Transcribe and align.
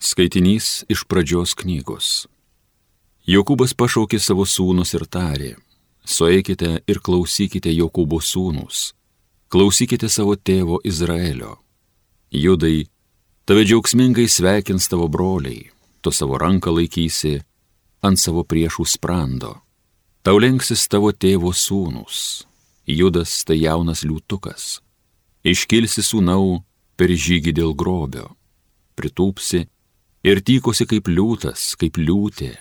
Skaitinys 0.00 0.86
iš 0.88 1.02
pradžios 1.04 1.52
knygos. 1.60 2.24
Jokūbas 3.28 3.74
pašaukė 3.76 4.16
savo 4.16 4.46
sūnus 4.48 4.94
ir 4.96 5.02
tarė, 5.04 5.50
sueikite 6.08 6.78
ir 6.88 7.00
klausykite 7.04 7.68
Jokūbo 7.68 8.16
sūnus, 8.24 8.94
klausykite 9.52 10.08
savo 10.08 10.38
tėvo 10.40 10.78
Izraelio. 10.88 11.58
Judai, 12.32 12.86
tave 13.44 13.66
džiaugsmingai 13.68 14.24
sveikins 14.24 14.88
tavo 14.88 15.04
broliai, 15.12 15.68
tu 16.00 16.08
savo 16.16 16.38
ranką 16.40 16.72
laikysi 16.72 17.34
ant 18.00 18.16
savo 18.16 18.40
priešų 18.48 18.86
sprando. 18.88 19.58
Tau 20.24 20.40
lenksis 20.40 20.86
tavo 20.88 21.10
tėvo 21.12 21.52
sūnus, 21.52 22.46
Judas 22.88 23.34
tai 23.44 23.58
jaunas 23.60 24.00
liūtukas. 24.08 24.80
Iškilsi 25.44 26.00
sūnau 26.08 26.62
per 26.96 27.12
žygį 27.12 27.52
dėl 27.60 27.76
grobio, 27.76 28.30
pritūpsi 28.96 29.60
ir 29.60 29.68
tykosi 30.24 30.86
kaip 30.88 31.08
liūtas, 31.08 31.74
kaip 31.80 31.96
liūtė, 31.96 32.52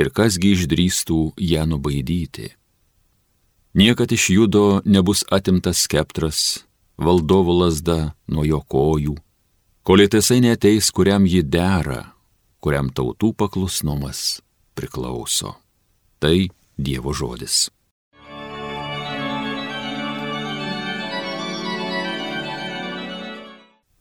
ir 0.00 0.10
kasgi 0.16 0.54
išdrįstų 0.56 1.20
ją 1.36 1.66
nubaidyti. 1.68 2.52
Niekad 3.76 4.12
iš 4.12 4.30
judo 4.32 4.80
nebus 4.84 5.24
atimtas 5.32 5.84
skeptras, 5.84 6.64
valdovo 6.96 7.52
lasda 7.64 8.14
nuo 8.28 8.44
jo 8.44 8.60
kojų, 8.64 9.16
kol 9.84 10.06
tiesai 10.08 10.40
neteis, 10.44 10.90
kuriam 10.92 11.28
ji 11.28 11.42
dera, 11.44 12.14
kuriam 12.60 12.88
tautų 12.88 13.32
paklusnumas 13.36 14.40
priklauso. 14.74 15.56
Tai 16.22 16.48
Dievo 16.82 17.12
žodis. 17.12 17.68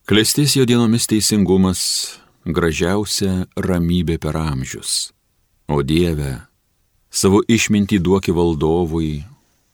Klestės 0.08 0.56
jo 0.58 0.66
dienomis 0.68 1.06
teisingumas, 1.08 1.82
gražiausia 2.46 3.46
ramybė 3.56 4.18
per 4.22 4.38
amžius. 4.38 5.12
O 5.70 5.82
Dieve, 5.86 6.42
savo 7.10 7.42
išmintį 7.48 8.02
duoki 8.02 8.34
valdovui, 8.34 9.22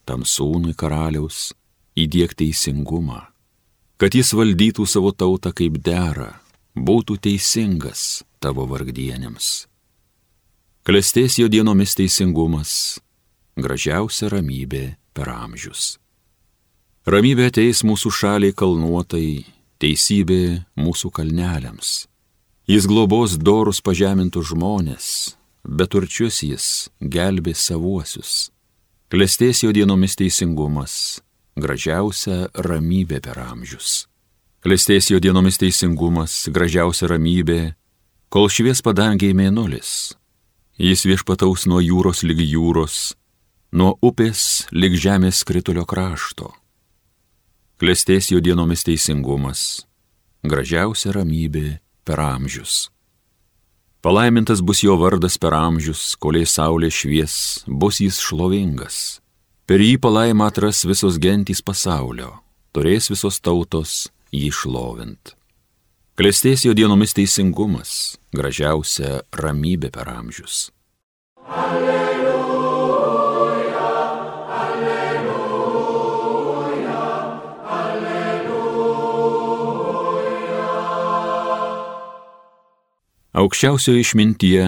tam 0.06 0.26
sūnui 0.28 0.76
karaliaus, 0.76 1.54
įdėk 1.98 2.36
teisingumą, 2.38 3.24
kad 3.98 4.14
jis 4.14 4.34
valdytų 4.36 4.86
savo 4.86 5.12
tautą 5.12 5.54
kaip 5.56 5.80
dera, 5.82 6.38
būtų 6.76 7.18
teisingas 7.24 8.24
tavo 8.40 8.68
vargdienėms. 8.70 9.68
Klestės 10.88 11.40
jo 11.40 11.48
dienomis 11.52 11.96
teisingumas, 11.98 13.00
gražiausia 13.58 14.30
ramybė 14.32 14.96
per 15.16 15.32
amžius. 15.34 15.98
Ramybė 17.08 17.48
ateis 17.50 17.82
mūsų 17.88 18.12
šaliai 18.12 18.56
kalnuotai, 18.56 19.48
teisybė 19.80 20.68
mūsų 20.80 21.12
kalneliams 21.16 22.06
Jis 22.68 22.84
globos 22.84 23.38
dorus 23.40 23.78
pažemintus 23.80 24.50
žmonės, 24.50 25.06
bet 25.64 25.94
turčius 25.94 26.42
jis 26.44 26.66
gelbė 27.00 27.54
savuosius. 27.56 28.50
Klestės 29.08 29.62
jo 29.64 29.72
dienomis 29.72 30.18
teisingumas, 30.20 31.22
gražiausia 31.56 32.50
ramybė 32.68 33.22
per 33.24 33.40
amžius. 33.40 34.10
Klestės 34.60 35.08
jo 35.14 35.22
dienomis 35.24 35.62
teisingumas, 35.64 36.36
gražiausia 36.52 37.08
ramybė, 37.14 37.62
kol 38.28 38.52
švies 38.52 38.84
padangiai 38.84 39.32
mėnulis. 39.32 40.12
Jis 40.76 41.08
viešpataus 41.08 41.70
nuo 41.72 41.80
jūros 41.80 42.28
lygi 42.28 42.52
jūros, 42.52 43.16
nuo 43.72 43.96
upės 44.04 44.68
lyg 44.76 45.00
žemės 45.00 45.46
kritulio 45.48 45.88
krašto. 45.88 46.52
Klestės 47.80 48.28
jo 48.36 48.44
dienomis 48.44 48.84
teisingumas, 48.84 49.88
gražiausia 50.44 51.16
ramybė 51.16 51.78
per 52.08 52.22
amžius. 52.24 52.88
Palaimintas 54.02 54.62
bus 54.64 54.84
jo 54.86 54.96
vardas 55.02 55.36
per 55.42 55.52
amžius, 55.58 56.14
koliai 56.22 56.48
saulė 56.48 56.88
švies, 56.94 57.66
bus 57.68 58.00
jis 58.00 58.22
šlovingas. 58.24 59.20
Per 59.68 59.84
jį 59.84 59.98
palaimą 60.00 60.48
atras 60.48 60.86
visos 60.88 61.20
gentys 61.20 61.60
pasaulio, 61.60 62.38
turės 62.72 63.12
visos 63.12 63.42
tautos 63.44 64.06
jį 64.32 64.48
šlovint. 64.56 65.36
Klestės 66.18 66.64
jo 66.66 66.74
dienomis 66.78 67.14
teisingumas, 67.18 68.16
gražiausia 68.34 69.22
ramybė 69.36 69.92
per 69.94 70.10
amžius. 70.16 70.70
Alleluja. 71.48 72.07
Aukščiausioje 83.38 84.02
išmintyje, 84.02 84.64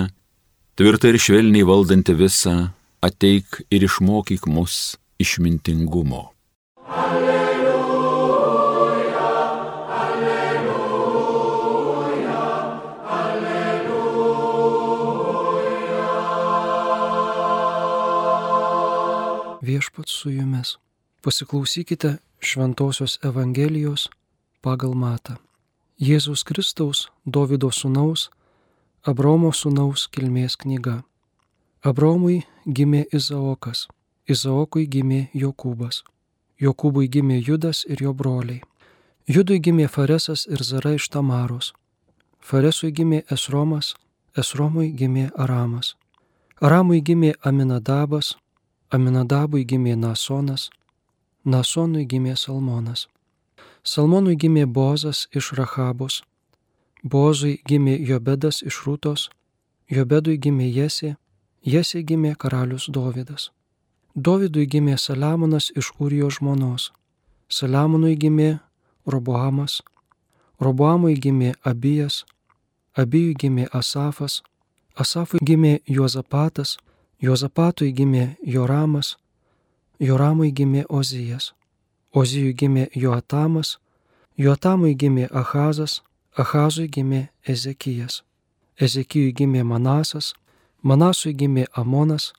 tvirtai 0.78 1.10
ir 1.14 1.18
švelniai 1.24 1.66
valdanti 1.66 2.14
visą, 2.14 2.70
ateik 3.02 3.64
ir 3.74 3.82
išmokyk 3.88 4.46
mus 4.46 4.98
išmintingumo. 5.18 6.24
Alleluja, 6.86 8.46
alleluja, 10.04 11.34
alleluja. 13.24 14.38
Viešpat 19.66 20.08
su 20.08 20.30
jumis. 20.30 20.78
Pasiklausykite 21.26 22.18
Šventojios 22.40 23.20
Evangelijos 23.26 24.10
pagal 24.62 24.94
matą. 24.96 25.36
Jėzus 26.00 26.46
Kristaus, 26.48 27.10
Davido 27.26 27.68
sūnaus, 27.76 28.30
Abromo 29.08 29.54
sūnaus 29.56 30.10
kilmės 30.12 30.58
knyga. 30.60 31.04
Abromui 31.88 32.42
gimė 32.68 33.06
Izaokas, 33.16 33.88
Izaokui 34.28 34.90
gimė 34.92 35.30
Jokūbas, 35.32 36.04
Jokūbui 36.60 37.08
gimė 37.08 37.38
Judas 37.40 37.86
ir 37.88 38.04
jo 38.04 38.12
broliai. 38.14 38.60
Judui 39.26 39.62
gimė 39.64 39.88
Faresas 39.88 40.44
ir 40.52 40.60
Zara 40.64 40.98
iš 40.98 41.08
Tamaros. 41.14 41.72
Faresui 42.42 42.92
gimė 42.92 43.24
Esromas, 43.32 43.94
Esromui 44.36 44.92
gimė 44.92 45.30
Aramas. 45.38 45.96
Aramui 46.60 47.00
gimė 47.00 47.36
Aminadabas, 47.40 48.36
Aminadabui 48.92 49.64
gimė 49.64 49.96
Nasonas, 49.96 50.70
Nasonui 51.46 52.04
gimė 52.04 52.36
Salmonas. 52.36 53.08
Salmonui 53.84 54.36
gimė 54.36 54.66
Bozas 54.66 55.30
iš 55.32 55.54
Rahabos, 55.56 56.24
Bozui 57.04 57.62
gimė 57.66 57.96
Jobedas 58.04 58.62
iš 58.62 58.82
Rūtos, 58.86 59.30
Jobedui 59.90 60.38
gimė 60.38 60.68
Jesė, 60.68 61.16
Jesė 61.64 62.04
gimė 62.04 62.36
karalius 62.36 62.90
Dovydas. 62.92 63.52
Dovydui 64.16 64.66
gimė 64.68 64.98
Saliamonas 64.98 65.72
iš 65.76 65.94
Urijo 66.00 66.30
žmonos, 66.30 66.92
Saliamonui 67.48 68.18
gimė 68.20 68.60
Roboamas, 69.08 69.82
Roboamui 70.60 71.16
gimė 71.16 71.54
Abijas, 71.64 72.26
Abijui 72.98 73.34
gimė 73.34 73.70
Asafas, 73.72 74.42
Asafui 74.96 75.40
gimė 75.40 75.80
Juozapatas, 75.88 76.78
Juozapatui 77.22 77.94
gimė 77.96 78.36
Joramas, 78.44 79.16
Joramui 80.00 80.52
gimė 80.52 80.84
Ozijas, 80.90 81.54
Ozijui 82.12 82.54
gimė 82.54 82.90
Joatamas, 82.96 83.78
Joatamui 84.38 84.96
gimė 84.96 85.30
Ahazas, 85.32 86.02
Ahazui 86.40 86.88
gimė 86.88 87.28
Ezekijas, 87.44 88.22
Ezekijui 88.80 89.34
gimė 89.36 89.64
Manasas, 89.68 90.34
Manasui 90.82 91.34
gimė 91.36 91.66
Amonas, 91.76 92.32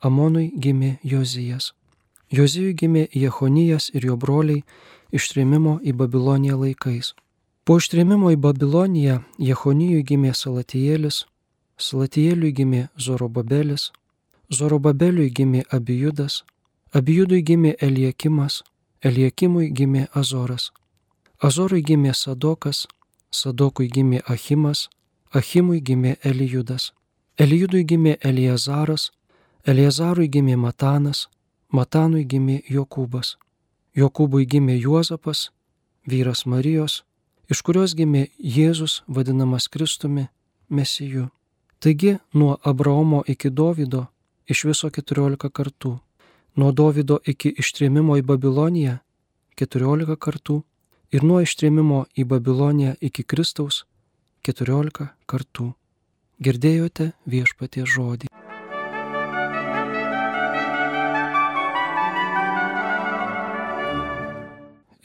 Amonui 0.00 0.52
gimė 0.54 0.98
Jozijas. 1.02 1.72
Jozijui 2.30 2.74
gimė 2.78 3.08
Jehonijas 3.10 3.88
ir 3.94 4.04
jo 4.06 4.16
broliai 4.16 4.62
ištrėmimo 5.10 5.78
į 5.82 5.94
Babiloniją 5.98 6.58
laikais. 6.60 7.14
Po 7.64 7.78
ištrėmimo 7.80 8.30
į 8.32 8.38
Babiloniją 8.44 9.16
Jehonijui 9.42 10.04
gimė 10.06 10.34
Salatijėlis, 10.38 11.24
Salatijėliui 11.78 12.52
gimė 12.60 12.82
Zorobabelis, 12.94 13.90
Zorobabeliui 14.54 15.32
gimė 15.34 15.64
Abijudas, 15.72 16.44
Abijudui 16.94 17.42
gimė 17.42 17.74
Eliekimas, 17.82 18.62
Eliekimui 19.02 19.72
gimė 19.74 20.06
Azoras, 20.14 20.70
Azorui 21.42 21.82
gimė 21.82 22.14
Sadokas, 22.14 22.86
Sadokui 23.30 23.88
gimė 23.92 24.22
Achimas, 24.26 24.88
Achimui 25.32 25.80
gimė 25.80 26.16
Elijudas, 26.24 26.92
Elijudui 27.38 27.84
gimė 27.84 28.16
Eliezaras, 28.24 29.10
Eliezarui 29.66 30.28
gimė 30.28 30.56
Matanas, 30.56 31.28
Matanui 31.68 32.24
gimė 32.24 32.62
Jokūbas, 32.72 33.36
Jokūbui 33.96 34.46
gimė 34.48 34.78
Juozapas, 34.80 35.50
vyras 36.08 36.46
Marijos, 36.46 37.02
iš 37.52 37.60
kurios 37.62 37.94
gimė 37.94 38.28
Jėzus 38.38 39.02
vadinamas 39.06 39.68
Kristumi, 39.68 40.28
Mesiju. 40.68 41.28
Taigi 41.80 42.16
nuo 42.34 42.56
Abraomo 42.64 43.22
iki 43.26 43.50
Dovido 43.50 44.06
iš 44.48 44.64
viso 44.64 44.88
14 44.88 45.52
kartų, 45.52 45.98
nuo 46.56 46.72
Dovido 46.72 47.20
iki 47.26 47.52
ištrėmimo 47.60 48.16
į 48.18 48.24
Babiloniją 48.24 48.96
14 49.60 50.16
kartų 50.16 50.62
ir 51.12 51.24
nuo 51.24 51.40
ištrėmimo 51.40 52.04
į 52.18 52.26
Babiloniją 52.28 52.96
iki 53.00 53.24
Kristaus 53.24 53.84
keturiolika 54.44 55.12
kartų. 55.26 55.72
Girdėjote 56.38 57.12
viešpatie 57.26 57.84
žodį. 57.88 58.28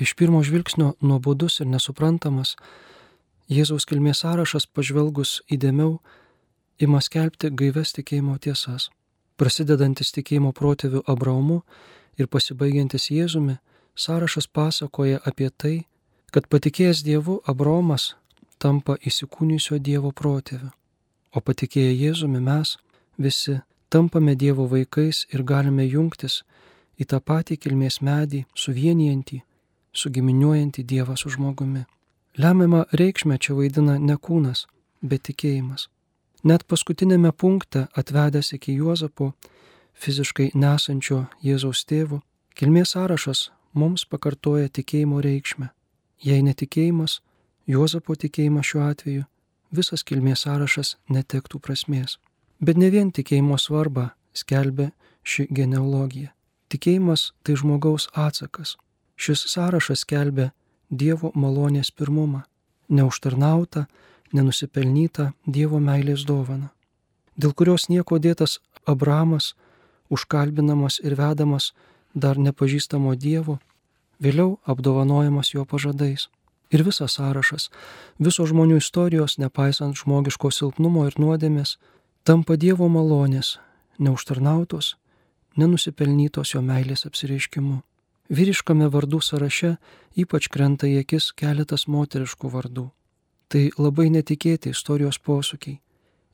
Iš 0.04 0.12
pirmo 0.20 0.42
žvilgsnio 0.44 0.94
nuobodus 1.02 1.62
ir 1.64 1.70
nesuprantamas, 1.72 2.58
Jėzaus 3.52 3.84
kilmės 3.86 4.22
sąrašas 4.24 4.66
pažvelgus 4.72 5.42
įdėmiau 5.52 5.98
ima 6.80 7.02
skelbti 7.04 7.52
gaives 7.52 7.92
tikėjimo 7.96 8.38
tiesas. 8.40 8.88
Prasidedantis 9.38 10.14
tikėjimo 10.16 10.54
protėvių 10.56 11.04
Abraomu 11.12 11.62
ir 12.18 12.30
pasibaigiantis 12.32 13.10
Jėzumi, 13.12 13.58
sąrašas 13.96 14.48
pasakoja 14.48 15.20
apie 15.28 15.50
tai, 15.50 15.76
kad 16.34 16.48
patikėjęs 16.50 17.04
Dievu 17.06 17.38
Abraomas 17.46 18.16
tampa 18.58 18.96
įsikūnysio 19.06 19.78
Dievo 19.78 20.10
protėviu, 20.12 20.72
o 21.36 21.40
patikėję 21.42 21.94
Jėzumi 21.94 22.42
mes 22.42 22.78
visi 23.22 23.60
tampame 23.94 24.34
Dievo 24.36 24.66
vaikais 24.72 25.28
ir 25.34 25.44
galime 25.46 25.86
jungtis 25.86 26.42
į 26.98 27.06
tą 27.12 27.20
patį 27.22 27.58
kilmės 27.66 28.00
medį, 28.02 28.46
suvienijantį 28.58 29.44
sugiminiuojantį 29.94 30.84
Dievą 30.84 31.18
su 31.18 31.30
žmogumi. 31.30 31.86
Lemiamą 32.38 32.86
reikšmę 33.00 33.38
čia 33.38 33.54
vaidina 33.54 34.00
ne 34.02 34.18
kūnas, 34.18 34.66
bet 35.02 35.28
tikėjimas. 35.30 35.88
Net 36.44 36.66
paskutinėme 36.66 37.32
punkte 37.32 37.86
atvedęs 37.94 38.56
iki 38.58 38.74
Juozapo, 38.80 39.32
fiziškai 39.94 40.50
nesančio 40.58 41.28
Jėzaus 41.46 41.86
tėvo, 41.86 42.24
kilmės 42.58 42.98
sąrašas 42.98 43.52
mums 43.78 44.06
pakartoja 44.10 44.74
tikėjimo 44.74 45.22
reikšmę. 45.22 45.70
Jei 46.22 46.44
netikėjimas, 46.44 47.22
Juozapo 47.68 48.16
tikėjimas 48.20 48.68
šiuo 48.68 48.84
atveju, 48.90 49.24
visas 49.72 50.04
kilmės 50.04 50.44
sąrašas 50.44 50.98
netektų 51.10 51.60
prasmės. 51.64 52.18
Bet 52.60 52.78
ne 52.78 52.90
vien 52.92 53.12
tikėjimo 53.12 53.56
svarbą 53.58 54.10
skelbia 54.36 54.92
ši 55.24 55.48
genealogija. 55.50 56.34
Tikėjimas 56.68 57.32
tai 57.44 57.56
žmogaus 57.56 58.10
atsakas 58.14 58.76
Šis 59.16 59.46
sąrašas 59.54 60.04
skelbia 60.04 60.52
Dievo 60.90 61.32
malonės 61.34 61.90
pirmumą, 61.92 62.44
neužtarnautą, 62.90 63.86
nenusipelnytą 64.34 65.32
Dievo 65.48 65.80
meilės 65.80 66.26
dovaną, 66.26 66.70
dėl 67.38 67.54
kurios 67.54 67.88
nieko 67.90 68.20
dėtas 68.20 68.60
Abramas, 68.86 69.54
užkalbinamas 70.10 71.00
ir 71.04 71.16
vedamas 71.18 71.72
dar 72.14 72.38
nepažįstamo 72.38 73.16
Dievo, 73.16 73.60
vėliau 74.22 74.58
apdovanojamas 74.66 75.54
jo 75.54 75.66
pažadais. 75.66 76.30
Ir 76.74 76.82
visas 76.84 77.20
sąrašas, 77.20 77.70
viso 78.18 78.46
žmonių 78.50 78.80
istorijos, 78.82 79.38
nepaisant 79.38 79.98
žmogiško 79.98 80.50
silpnumo 80.52 81.06
ir 81.06 81.18
nuodėmės, 81.22 81.78
tampa 82.26 82.58
Dievo 82.58 82.90
malonės, 82.90 83.60
neužtarnautos, 84.00 84.96
nenusipelnytos 85.56 86.56
jo 86.56 86.62
meilės 86.66 87.06
apsireiškimu. 87.06 87.82
Vyriškame 88.34 88.88
vardų 88.90 89.20
sąraše 89.22 89.76
ypač 90.18 90.48
krenta 90.50 90.88
į 90.88 91.02
akis 91.04 91.32
keletas 91.38 91.88
moteriškų 91.88 92.50
vardų. 92.54 92.88
Tai 93.50 93.64
labai 93.78 94.10
netikėti 94.14 94.72
istorijos 94.74 95.20
posūkiai, 95.22 95.80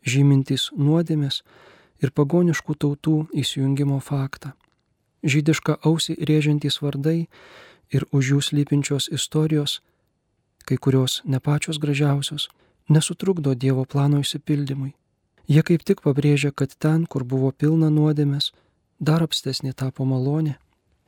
žymintys 0.08 0.70
nuodėmės 0.78 1.42
ir 2.04 2.14
pagoniškų 2.16 2.76
tautų 2.80 3.16
įsijungimo 3.42 4.00
faktą. 4.04 4.54
Žydiška 5.24 5.82
ausį 5.84 6.16
rėžiantys 6.24 6.80
vardai 6.80 7.28
ir 7.94 8.06
už 8.12 8.34
jų 8.34 8.40
slypinčios 8.42 9.10
istorijos, 9.12 9.82
kai 10.66 10.78
kurios 10.78 11.22
ne 11.26 11.40
pačios 11.40 11.80
gražiausios, 11.82 12.50
nesutrukdo 12.90 13.56
Dievo 13.56 13.86
plano 13.86 14.22
įsipildymui. 14.24 14.94
Jie 15.50 15.64
kaip 15.66 15.84
tik 15.84 16.02
pabrėžia, 16.06 16.52
kad 16.54 16.76
ten, 16.78 17.06
kur 17.10 17.24
buvo 17.26 17.52
pilna 17.52 17.90
nuodėmės, 17.90 18.52
dar 19.00 19.24
apstesnė 19.26 19.74
tapo 19.74 20.06
malonė 20.06 20.58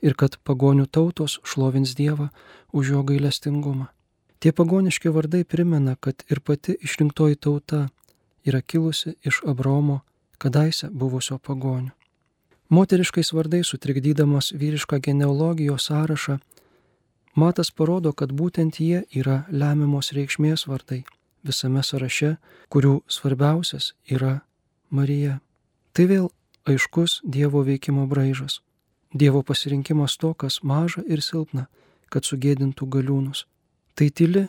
ir 0.02 0.16
kad 0.18 0.38
pagonių 0.42 0.88
tautos 0.90 1.38
šlovins 1.46 1.94
Dievą 1.98 2.32
už 2.74 2.94
jo 2.96 3.04
gailestingumą. 3.06 3.92
Tie 4.42 4.50
pagoniški 4.52 5.12
vardai 5.14 5.44
primena, 5.46 5.94
kad 5.96 6.24
ir 6.26 6.42
pati 6.42 6.74
išrinktoji 6.82 7.38
tauta 7.38 7.90
yra 8.46 8.62
kilusi 8.62 9.14
iš 9.22 9.44
Abromo, 9.46 10.02
kadaise 10.42 10.90
buvusio 10.90 11.38
pagonių. 11.38 11.92
Moteriškais 12.72 13.34
vardais 13.36 13.68
sutrikdydamas 13.68 14.54
vyrišką 14.58 14.98
genealogijos 15.04 15.86
sąrašą, 15.92 16.40
Matas 17.36 17.72
parodo, 17.72 18.12
kad 18.14 18.32
būtent 18.36 18.80
jie 18.80 19.06
yra 19.16 19.46
lemiamos 19.50 20.12
reikšmės 20.12 20.68
vardai 20.68 21.04
visame 21.44 21.84
sąraše, 21.84 22.36
kurių 22.70 23.02
svarbiausias 23.08 23.94
yra 24.06 24.42
Marija. 24.90 25.40
Tai 25.94 26.06
vėl 26.08 26.28
aiškus 26.68 27.22
Dievo 27.24 27.64
veikimo 27.64 28.08
braižas. 28.08 28.60
Dievo 29.14 29.44
pasirinkimas 29.44 30.18
to, 30.18 30.34
kas 30.34 30.62
maža 30.64 31.04
ir 31.08 31.22
silpna, 31.22 31.68
kad 32.10 32.28
sugėdintų 32.28 32.88
galiūnus. 32.88 33.46
Tai 33.96 34.10
tyli 34.10 34.48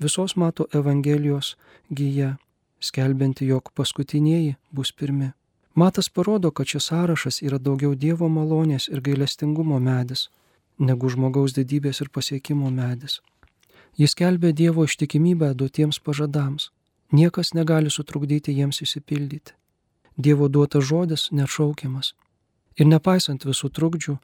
visos 0.00 0.36
mato 0.36 0.66
Evangelijos 0.72 1.56
gyja, 1.90 2.36
skelbianti, 2.80 3.46
jog 3.46 3.72
paskutinieji 3.74 4.56
bus 4.72 4.92
pirmi. 4.92 5.32
Matas 5.74 6.08
parodo, 6.08 6.50
kad 6.50 6.68
šis 6.68 6.90
sąrašas 6.90 7.40
yra 7.42 7.58
daugiau 7.58 7.94
Dievo 7.94 8.28
malonės 8.28 8.90
ir 8.92 9.00
gailestingumo 9.00 9.78
medis, 9.80 10.28
negu 10.78 11.08
žmogaus 11.08 11.52
didybės 11.56 12.00
ir 12.00 12.10
pasiekimo 12.10 12.70
medis. 12.70 13.20
Jis 13.98 14.14
kelbė 14.14 14.52
Dievo 14.52 14.84
ištikimybę 14.88 15.52
duotiems 15.54 15.98
pažadams. 16.00 16.70
Niekas 17.12 17.52
negali 17.52 17.90
sutrukdyti 17.90 18.54
jiems 18.56 18.80
įsipildyti. 18.82 19.52
Dievo 20.16 20.48
duotas 20.48 20.84
žodis 20.84 21.28
nešaukiamas. 21.32 22.14
Ir 22.80 22.88
nepaisant 22.88 23.44
visų 23.44 23.68
trukdžių, 23.68 24.16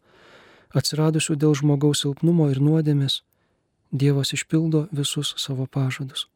atsiradusių 0.72 1.36
dėl 1.36 1.54
žmogaus 1.54 2.04
silpnumo 2.04 2.48
ir 2.50 2.60
nuodėmės, 2.60 3.22
Dievas 3.90 4.34
išpildo 4.36 4.88
visus 4.92 5.34
savo 5.40 5.64
pažadus. 5.66 6.26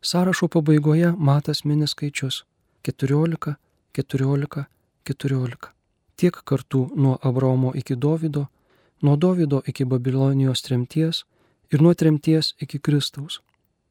Sąrašo 0.00 0.48
pabaigoje 0.48 1.12
matas 1.18 1.64
mini 1.64 1.86
skaičius- 1.86 2.44
14, 2.88 3.56
14, 3.92 4.64
14. 5.04 5.72
Tiek 6.16 6.32
kartų 6.32 6.96
nuo 6.96 7.18
Abraomo 7.22 7.72
iki 7.74 7.96
Dovido, 7.96 8.48
nuo 9.02 9.16
Dovido 9.16 9.62
iki 9.66 9.84
Babilonijos 9.84 10.62
tremties 10.62 11.24
ir 11.72 11.82
nuo 11.82 11.94
tremties 11.94 12.54
iki 12.60 12.78
Kristaus. 12.78 13.40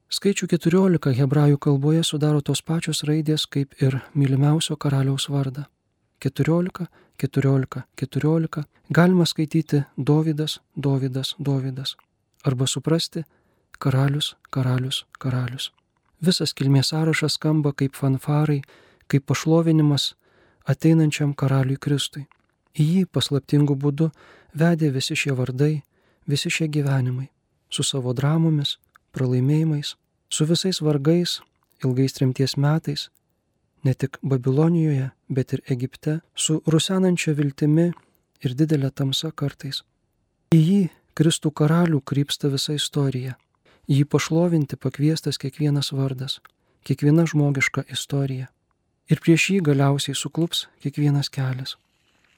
Skaičių 0.08 0.48
14 0.48 1.14
hebrajų 1.18 1.58
kalboje 1.60 2.04
sudaro 2.08 2.42
tos 2.42 2.62
pačios 2.62 3.04
raidės 3.04 3.44
kaip 3.46 3.76
ir 3.84 4.00
mylimiausio 4.16 4.78
karaliaus 4.80 5.28
vardą. 5.30 5.66
14, 6.24 6.88
14, 7.18 7.84
14 7.96 8.64
galima 8.90 9.26
skaityti 9.26 9.84
Dovydas, 9.98 10.60
Dovydas, 10.76 11.36
Dovydas 11.40 11.96
arba 12.44 12.68
suprasti 12.68 13.24
karalius, 13.80 14.36
karalius, 14.50 15.04
karalius. 15.20 15.72
Visas 16.22 16.54
kilmės 16.54 16.94
sąrašas 16.94 17.36
skamba 17.38 17.74
kaip 17.78 17.96
fanfarai, 17.96 18.62
kaip 19.08 19.28
pašlovinimas 19.28 20.16
ateinančiam 20.66 21.36
karaliui 21.36 21.78
Kristui. 21.78 22.26
Į 22.78 22.86
jį 22.94 23.04
paslaptingų 23.12 23.76
būdų 23.78 24.10
vedė 24.60 24.92
visi 24.94 25.16
šie 25.16 25.36
vardai, 25.38 25.84
visi 26.28 26.52
šie 26.52 26.68
gyvenimai, 26.72 27.30
su 27.70 27.84
savo 27.84 28.14
dramomis, 28.14 28.78
pralaimėjimais, 29.16 29.96
su 30.30 30.46
visais 30.46 30.82
vargais, 30.82 31.40
ilgais 31.84 32.14
trimties 32.18 32.58
metais, 32.58 33.10
ne 33.84 33.94
tik 33.94 34.20
Babilonijoje, 34.22 35.12
bet 35.30 35.54
ir 35.54 35.64
Egipte, 35.70 36.20
su 36.36 36.62
rusenančia 36.66 37.34
viltimi 37.38 37.92
ir 38.44 38.56
didelė 38.58 38.92
tamsa 38.92 39.32
kartais. 39.32 39.84
Į 40.54 40.60
jį 40.60 40.82
Kristų 41.18 41.52
karalių 41.52 42.02
krypsta 42.06 42.50
visa 42.54 42.76
istorija. 42.78 43.38
Jį 43.90 44.04
pašlovinti 44.12 44.78
pakviestas 44.78 45.40
kiekvienas 45.42 45.94
vardas, 45.96 46.40
kiekviena 46.86 47.26
žmogiška 47.26 47.88
istorija. 47.90 48.52
Ir 49.08 49.22
prieš 49.24 49.50
jį 49.54 49.62
galiausiai 49.70 50.16
suklups 50.16 50.68
kiekvienas 50.84 51.32
kelias. 51.34 51.78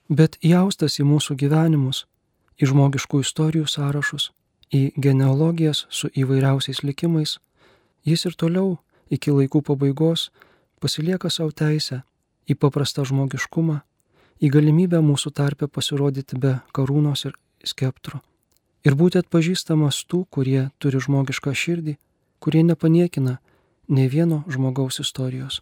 Bet 0.09 0.39
įaustas 0.41 0.97
į 0.97 1.05
mūsų 1.05 1.35
gyvenimus, 1.37 2.05
į 2.57 2.71
žmogiškų 2.71 3.21
istorijų 3.21 3.67
sąrašus, 3.69 4.31
į 4.73 4.91
genealogijas 4.97 5.85
su 5.89 6.09
įvairiausiais 6.09 6.81
likimais, 6.83 7.37
jis 8.05 8.25
ir 8.25 8.33
toliau 8.33 8.79
iki 9.09 9.31
laikų 9.33 9.61
pabaigos 9.65 10.29
pasilieka 10.81 11.29
savo 11.29 11.51
teisę 11.51 12.01
į 12.49 12.57
paprastą 12.57 13.05
žmogiškumą, 13.05 13.81
į 14.41 14.49
galimybę 14.49 15.01
mūsų 15.05 15.33
tarpę 15.35 15.67
pasirodyti 15.67 16.39
be 16.39 16.57
karūnos 16.73 17.27
ir 17.29 17.37
skeptro. 17.61 18.23
Ir 18.87 18.95
būti 18.95 19.19
atpažįstamas 19.19 20.05
tų, 20.09 20.23
kurie 20.31 20.69
turi 20.79 21.01
žmogišką 21.03 21.53
širdį, 21.53 21.97
kurie 22.39 22.63
nepaniekina 22.63 23.37
ne 23.89 24.09
vieno 24.09 24.43
žmogaus 24.47 25.01
istorijos. 25.03 25.61